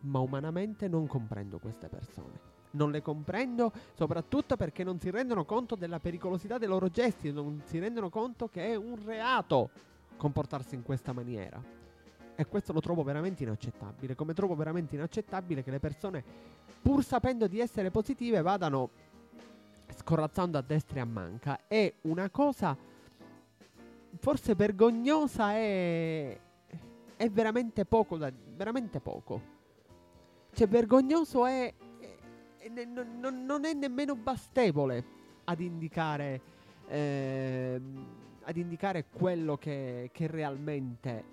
[0.00, 2.50] ma umanamente non comprendo queste persone.
[2.72, 7.60] Non le comprendo soprattutto perché non si rendono conto della pericolosità dei loro gesti, non
[7.66, 9.70] si rendono conto che è un reato
[10.16, 11.62] comportarsi in questa maniera.
[12.34, 16.24] E questo lo trovo veramente inaccettabile, come trovo veramente inaccettabile che le persone,
[16.80, 18.90] pur sapendo di essere positive, vadano
[20.02, 21.60] scorrazzando a destra e a manca.
[21.66, 22.76] È una cosa
[24.18, 26.40] forse vergognosa e
[27.16, 29.50] è veramente poco da veramente poco.
[30.52, 31.72] Cioè vergognoso è,
[32.58, 36.40] è, è non, non, è nemmeno bastevole ad indicare
[36.88, 37.80] eh,
[38.44, 41.24] ad indicare quello che, che realmente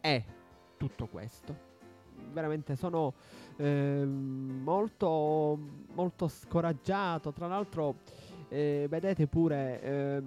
[0.00, 0.24] è
[0.76, 1.67] tutto questo
[2.32, 3.14] veramente sono
[3.56, 5.58] eh, molto,
[5.94, 7.32] molto scoraggiato.
[7.32, 7.96] Tra l'altro,
[8.48, 10.22] eh, vedete pure, eh,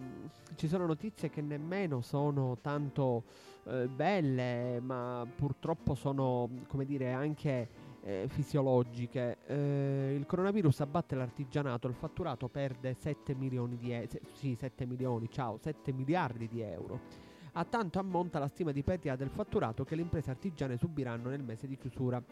[0.55, 3.23] ci sono notizie che nemmeno sono tanto
[3.65, 9.37] eh, belle, ma purtroppo sono, come dire, anche eh, fisiologiche.
[9.45, 14.19] Eh, il coronavirus abbatte l'artigianato, il fatturato perde 7 milioni di euro.
[14.33, 17.29] Sì, 7 milioni, ciao, 7 miliardi di euro.
[17.53, 21.43] A tanto ammonta la stima di perdita del fatturato che le imprese artigiane subiranno nel
[21.43, 22.23] mese di chiusura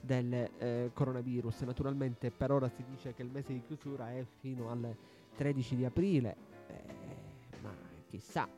[0.00, 1.62] del eh, coronavirus.
[1.62, 4.94] Naturalmente per ora si dice che il mese di chiusura è fino al
[5.34, 6.36] 13 di aprile,
[6.68, 7.74] eh, ma
[8.06, 8.48] chissà,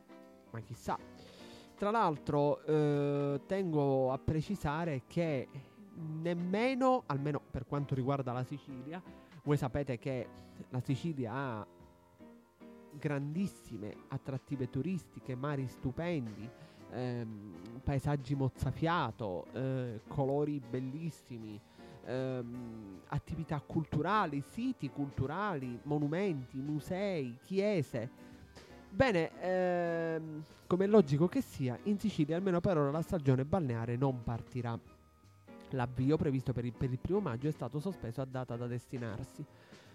[0.51, 0.97] ma chissà.
[1.75, 5.47] Tra l'altro eh, tengo a precisare che
[6.21, 9.01] nemmeno, almeno per quanto riguarda la Sicilia,
[9.43, 10.27] voi sapete che
[10.69, 11.67] la Sicilia ha
[12.99, 16.49] grandissime attrattive turistiche, mari stupendi,
[16.91, 21.59] ehm, paesaggi mozzafiato, eh, colori bellissimi,
[22.05, 28.09] ehm, attività culturali, siti culturali, monumenti, musei, chiese.
[28.89, 33.95] Bene, ehm, come è logico che sia, in Sicilia almeno per ora la stagione balneare
[33.95, 34.77] non partirà.
[35.73, 39.45] L'avvio previsto per il, per il primo maggio è stato sospeso a data da destinarsi.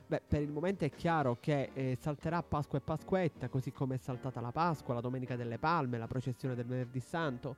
[0.09, 3.99] Beh, per il momento è chiaro che eh, salterà Pasqua e Pasquetta, così come è
[3.99, 7.57] saltata la Pasqua, la Domenica delle Palme, la processione del Venerdì Santo.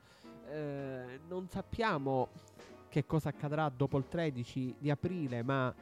[0.49, 2.29] Eh, non sappiamo
[2.89, 5.75] che cosa accadrà dopo il 13 di aprile, ma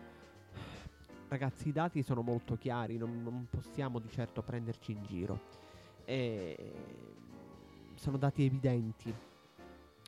[1.28, 5.40] ragazzi i dati sono molto chiari, non, non possiamo di certo prenderci in giro.
[6.04, 6.72] E
[7.94, 9.14] sono dati evidenti,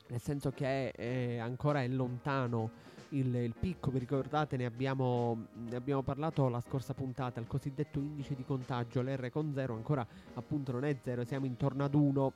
[0.07, 5.75] nel senso che eh, ancora è lontano il, il picco, vi ricordate, ne abbiamo, ne
[5.75, 10.71] abbiamo, parlato la scorsa puntata, il cosiddetto indice di contagio, l'R con 0 ancora appunto
[10.71, 12.33] non è 0, siamo intorno ad 1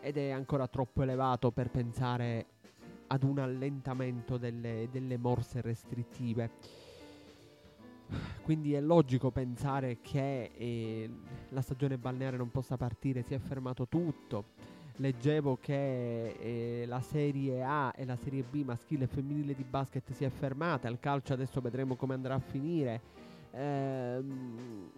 [0.00, 2.46] ed è ancora troppo elevato per pensare
[3.08, 6.50] ad un allentamento delle, delle morse restrittive.
[8.42, 11.10] Quindi è logico pensare che eh,
[11.50, 14.69] la stagione balneare non possa partire, si è fermato tutto
[15.00, 20.12] leggevo che eh, la Serie A e la Serie B maschile e femminile di basket
[20.12, 23.00] si è fermata, al calcio adesso vedremo come andrà a finire.
[23.52, 24.90] Ehm,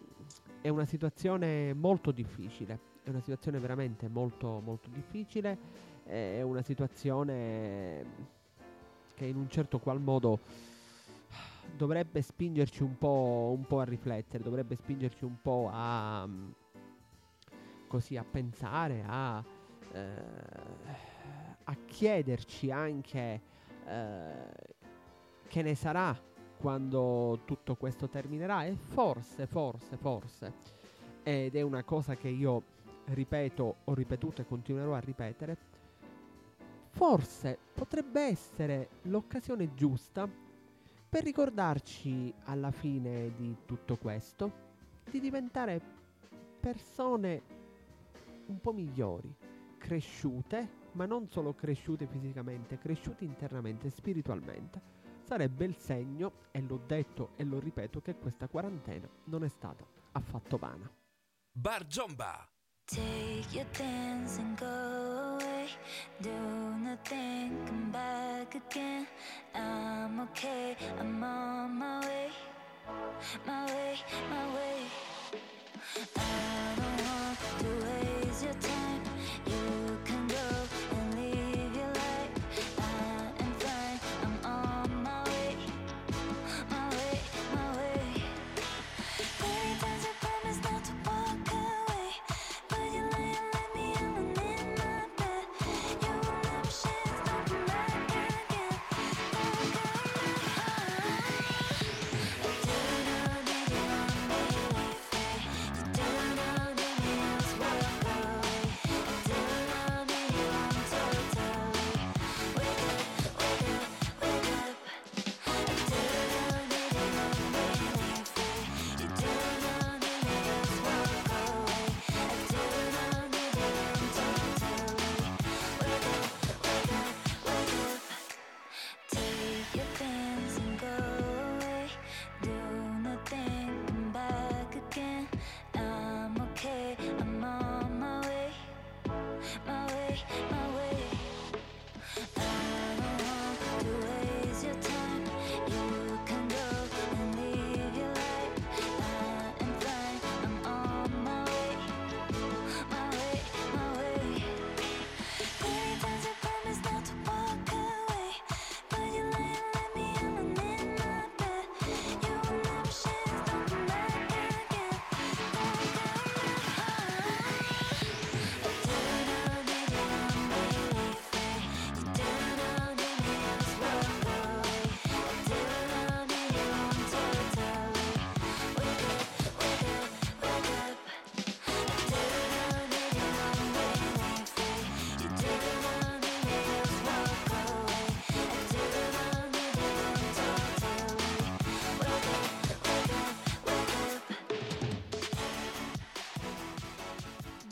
[0.60, 5.58] è una situazione molto difficile, è una situazione veramente molto molto difficile,
[6.04, 8.04] è una situazione
[9.14, 10.40] che in un certo qual modo
[11.76, 16.28] dovrebbe spingerci un po', un po a riflettere, dovrebbe spingerci un po' a
[17.86, 19.44] così a pensare, a
[19.98, 23.40] a chiederci anche
[23.86, 24.32] eh,
[25.48, 26.18] che ne sarà
[26.56, 28.64] quando tutto questo terminerà.
[28.64, 30.52] E forse, forse, forse,
[31.22, 32.62] ed è una cosa che io
[33.06, 35.56] ripeto, ho ripetuto e continuerò a ripetere,
[36.90, 40.28] forse potrebbe essere l'occasione giusta
[41.08, 44.70] per ricordarci alla fine di tutto questo
[45.10, 45.80] di diventare
[46.58, 47.42] persone
[48.46, 49.34] un po' migliori,
[49.82, 54.80] cresciute, ma non solo cresciute fisicamente, cresciute internamente, spiritualmente.
[55.24, 59.84] Sarebbe il segno, e l'ho detto e lo ripeto, che questa quarantena non è stata
[60.12, 60.88] affatto vana.
[61.50, 62.48] Bar Giomba!
[62.84, 65.68] Take your dance and go away.
[66.20, 66.30] Do
[66.78, 69.06] nothing, come back again.
[69.52, 72.30] I'm okay, I'm on my way.
[73.46, 73.98] My way,
[74.30, 74.86] my way.
[76.16, 76.41] I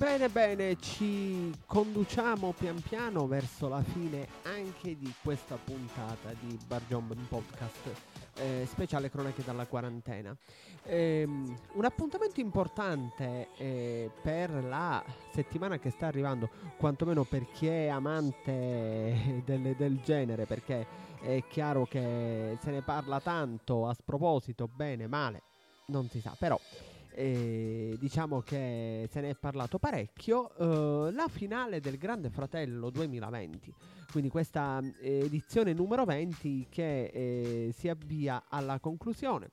[0.01, 6.80] Bene, bene, ci conduciamo pian piano verso la fine anche di questa puntata di Bar
[7.28, 7.90] Podcast
[8.36, 10.34] eh, speciale cronache dalla quarantena.
[10.84, 16.48] Ehm, un appuntamento importante eh, per la settimana che sta arrivando,
[16.78, 20.86] quantomeno per chi è amante del, del genere, perché
[21.20, 25.42] è chiaro che se ne parla tanto a sproposito, bene, male,
[25.88, 26.59] non si sa, però
[27.13, 33.75] eh, diciamo che se ne è parlato parecchio, eh, la finale del Grande Fratello 2020,
[34.11, 39.51] quindi questa eh, edizione numero 20 che eh, si avvia alla conclusione.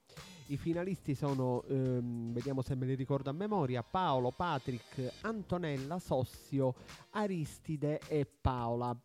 [0.49, 6.73] I finalisti sono, ehm, vediamo se me li ricordo a memoria, Paolo, Patrick, Antonella, Sossio,
[7.11, 8.97] Aristide e Paola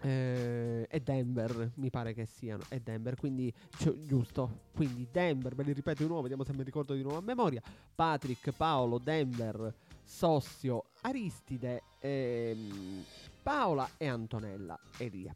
[0.00, 4.66] eh, e Denver mi pare che siano e Denver quindi cioè, giusto.
[4.72, 7.62] Quindi Denver ve li ripeto di nuovo vediamo se mi ricordo di nuovo a memoria.
[7.94, 13.04] Patrick Paolo Denver Sossio Aristide ehm,
[13.42, 15.34] Paola e Antonella e via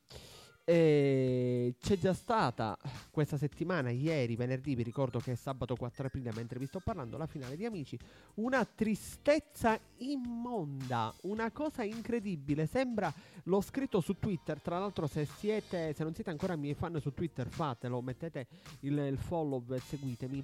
[0.72, 2.78] e c'è già stata
[3.10, 7.18] questa settimana, ieri, venerdì, vi ricordo che è sabato 4 aprile mentre vi sto parlando,
[7.18, 7.98] la finale di Amici,
[8.36, 13.12] una tristezza immonda, una cosa incredibile, sembra,
[13.44, 17.12] l'ho scritto su Twitter, tra l'altro se siete, se non siete ancora miei fan su
[17.12, 18.46] Twitter fatelo, mettete
[18.80, 20.42] il, il follow e seguitemi,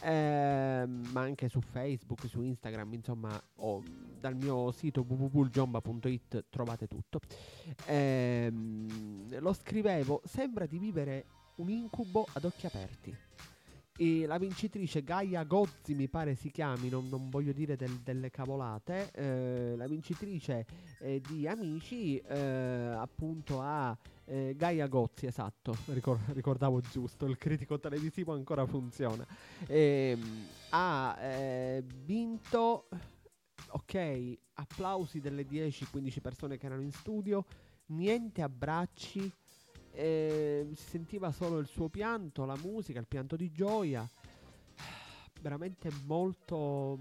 [0.00, 3.82] eh, ma anche su Facebook, su Instagram, insomma, o
[4.18, 7.20] dal mio sito www.jomba.it trovate tutto.
[7.84, 11.24] Eh, lo scrivevo, sembra di vivere
[11.56, 13.14] un incubo ad occhi aperti.
[13.98, 18.30] E la vincitrice Gaia Gozzi mi pare si chiami, non, non voglio dire del, delle
[18.30, 20.66] cavolate, eh, la vincitrice
[21.00, 23.96] eh, di Amici eh, appunto ha
[24.26, 29.26] eh, Gaia Gozzi, esatto, ricor- ricordavo giusto, il critico televisivo ancora funziona,
[29.66, 32.88] ehm, ha eh, vinto,
[33.70, 37.46] ok, applausi delle 10-15 persone che erano in studio,
[37.86, 39.32] niente abbracci,
[39.96, 44.06] eh, si sentiva solo il suo pianto, la musica, il pianto di gioia.
[45.40, 46.98] Veramente molto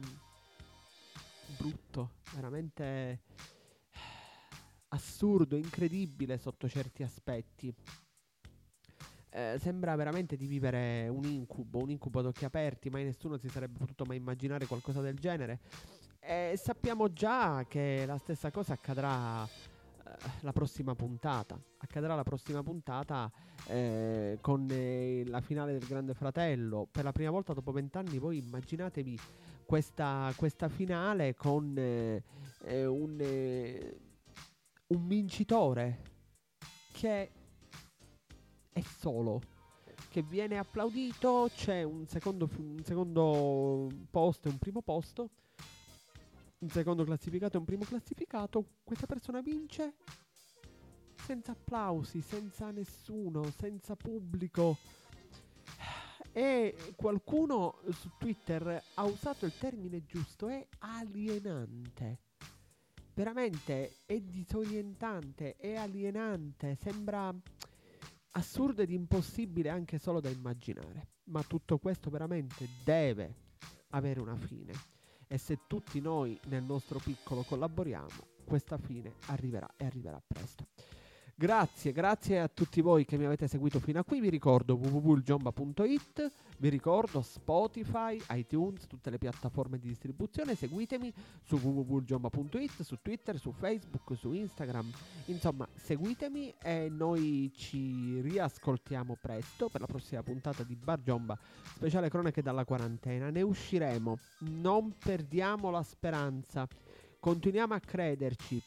[1.58, 3.20] brutto, veramente
[4.90, 7.74] assurdo, incredibile sotto certi aspetti.
[9.30, 13.50] Eh, sembra veramente di vivere un incubo, un incubo ad occhi aperti, mai nessuno si
[13.50, 15.60] sarebbe potuto mai immaginare qualcosa del genere.
[16.22, 19.46] E sappiamo già che la stessa cosa accadrà
[20.42, 21.60] la prossima puntata.
[21.78, 23.32] Accadrà la prossima puntata
[23.68, 26.88] eh, con eh, la finale del Grande Fratello.
[26.92, 29.20] Per la prima volta dopo vent'anni, voi immaginatevi
[29.66, 32.24] questa, questa finale con eh,
[32.64, 34.00] eh un, eh,
[34.88, 36.02] un vincitore
[36.92, 37.32] che
[38.72, 39.42] è solo
[40.10, 45.30] che viene applaudito, c'è un secondo, un secondo posto e un primo posto
[46.60, 49.96] un secondo classificato e un primo classificato, questa persona vince
[51.16, 54.78] senza applausi, senza nessuno, senza pubblico.
[56.32, 62.20] E qualcuno su Twitter ha usato il termine giusto, è alienante.
[63.14, 67.34] Veramente è disorientante, è alienante, sembra
[68.32, 71.08] assurdo ed impossibile anche solo da immaginare.
[71.26, 73.36] Ma tutto questo veramente deve
[73.92, 74.95] avere una fine
[75.28, 80.68] e se tutti noi nel nostro piccolo collaboriamo, questa fine arriverà e arriverà presto.
[81.38, 84.22] Grazie, grazie a tutti voi che mi avete seguito fino a qui.
[84.22, 90.56] Vi ricordo www.giomba.it, vi ricordo Spotify, iTunes, tutte le piattaforme di distribuzione.
[90.56, 94.92] Seguitemi su www.giomba.it, su Twitter, su Facebook, su Instagram.
[95.26, 101.38] Insomma, seguitemi e noi ci riascoltiamo presto per la prossima puntata di Bar Giomba,
[101.74, 103.30] speciale cronache dalla quarantena.
[103.30, 104.18] Ne usciremo.
[104.40, 106.68] Non perdiamo la speranza.
[107.20, 108.62] Continuiamo a crederci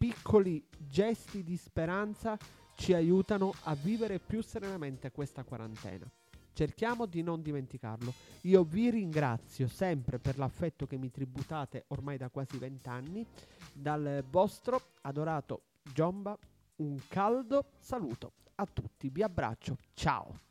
[0.00, 2.38] piccoli gesti di speranza
[2.74, 6.10] ci aiutano a vivere più serenamente questa quarantena.
[6.52, 8.12] Cerchiamo di non dimenticarlo.
[8.42, 13.26] Io vi ringrazio sempre per l'affetto che mi tributate ormai da quasi vent'anni.
[13.72, 16.36] Dal vostro adorato Giomba,
[16.76, 19.08] un caldo saluto a tutti.
[19.08, 19.78] Vi abbraccio.
[19.94, 20.49] Ciao.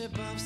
[0.00, 0.40] Relationship of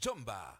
[0.00, 0.59] Bar Giomba.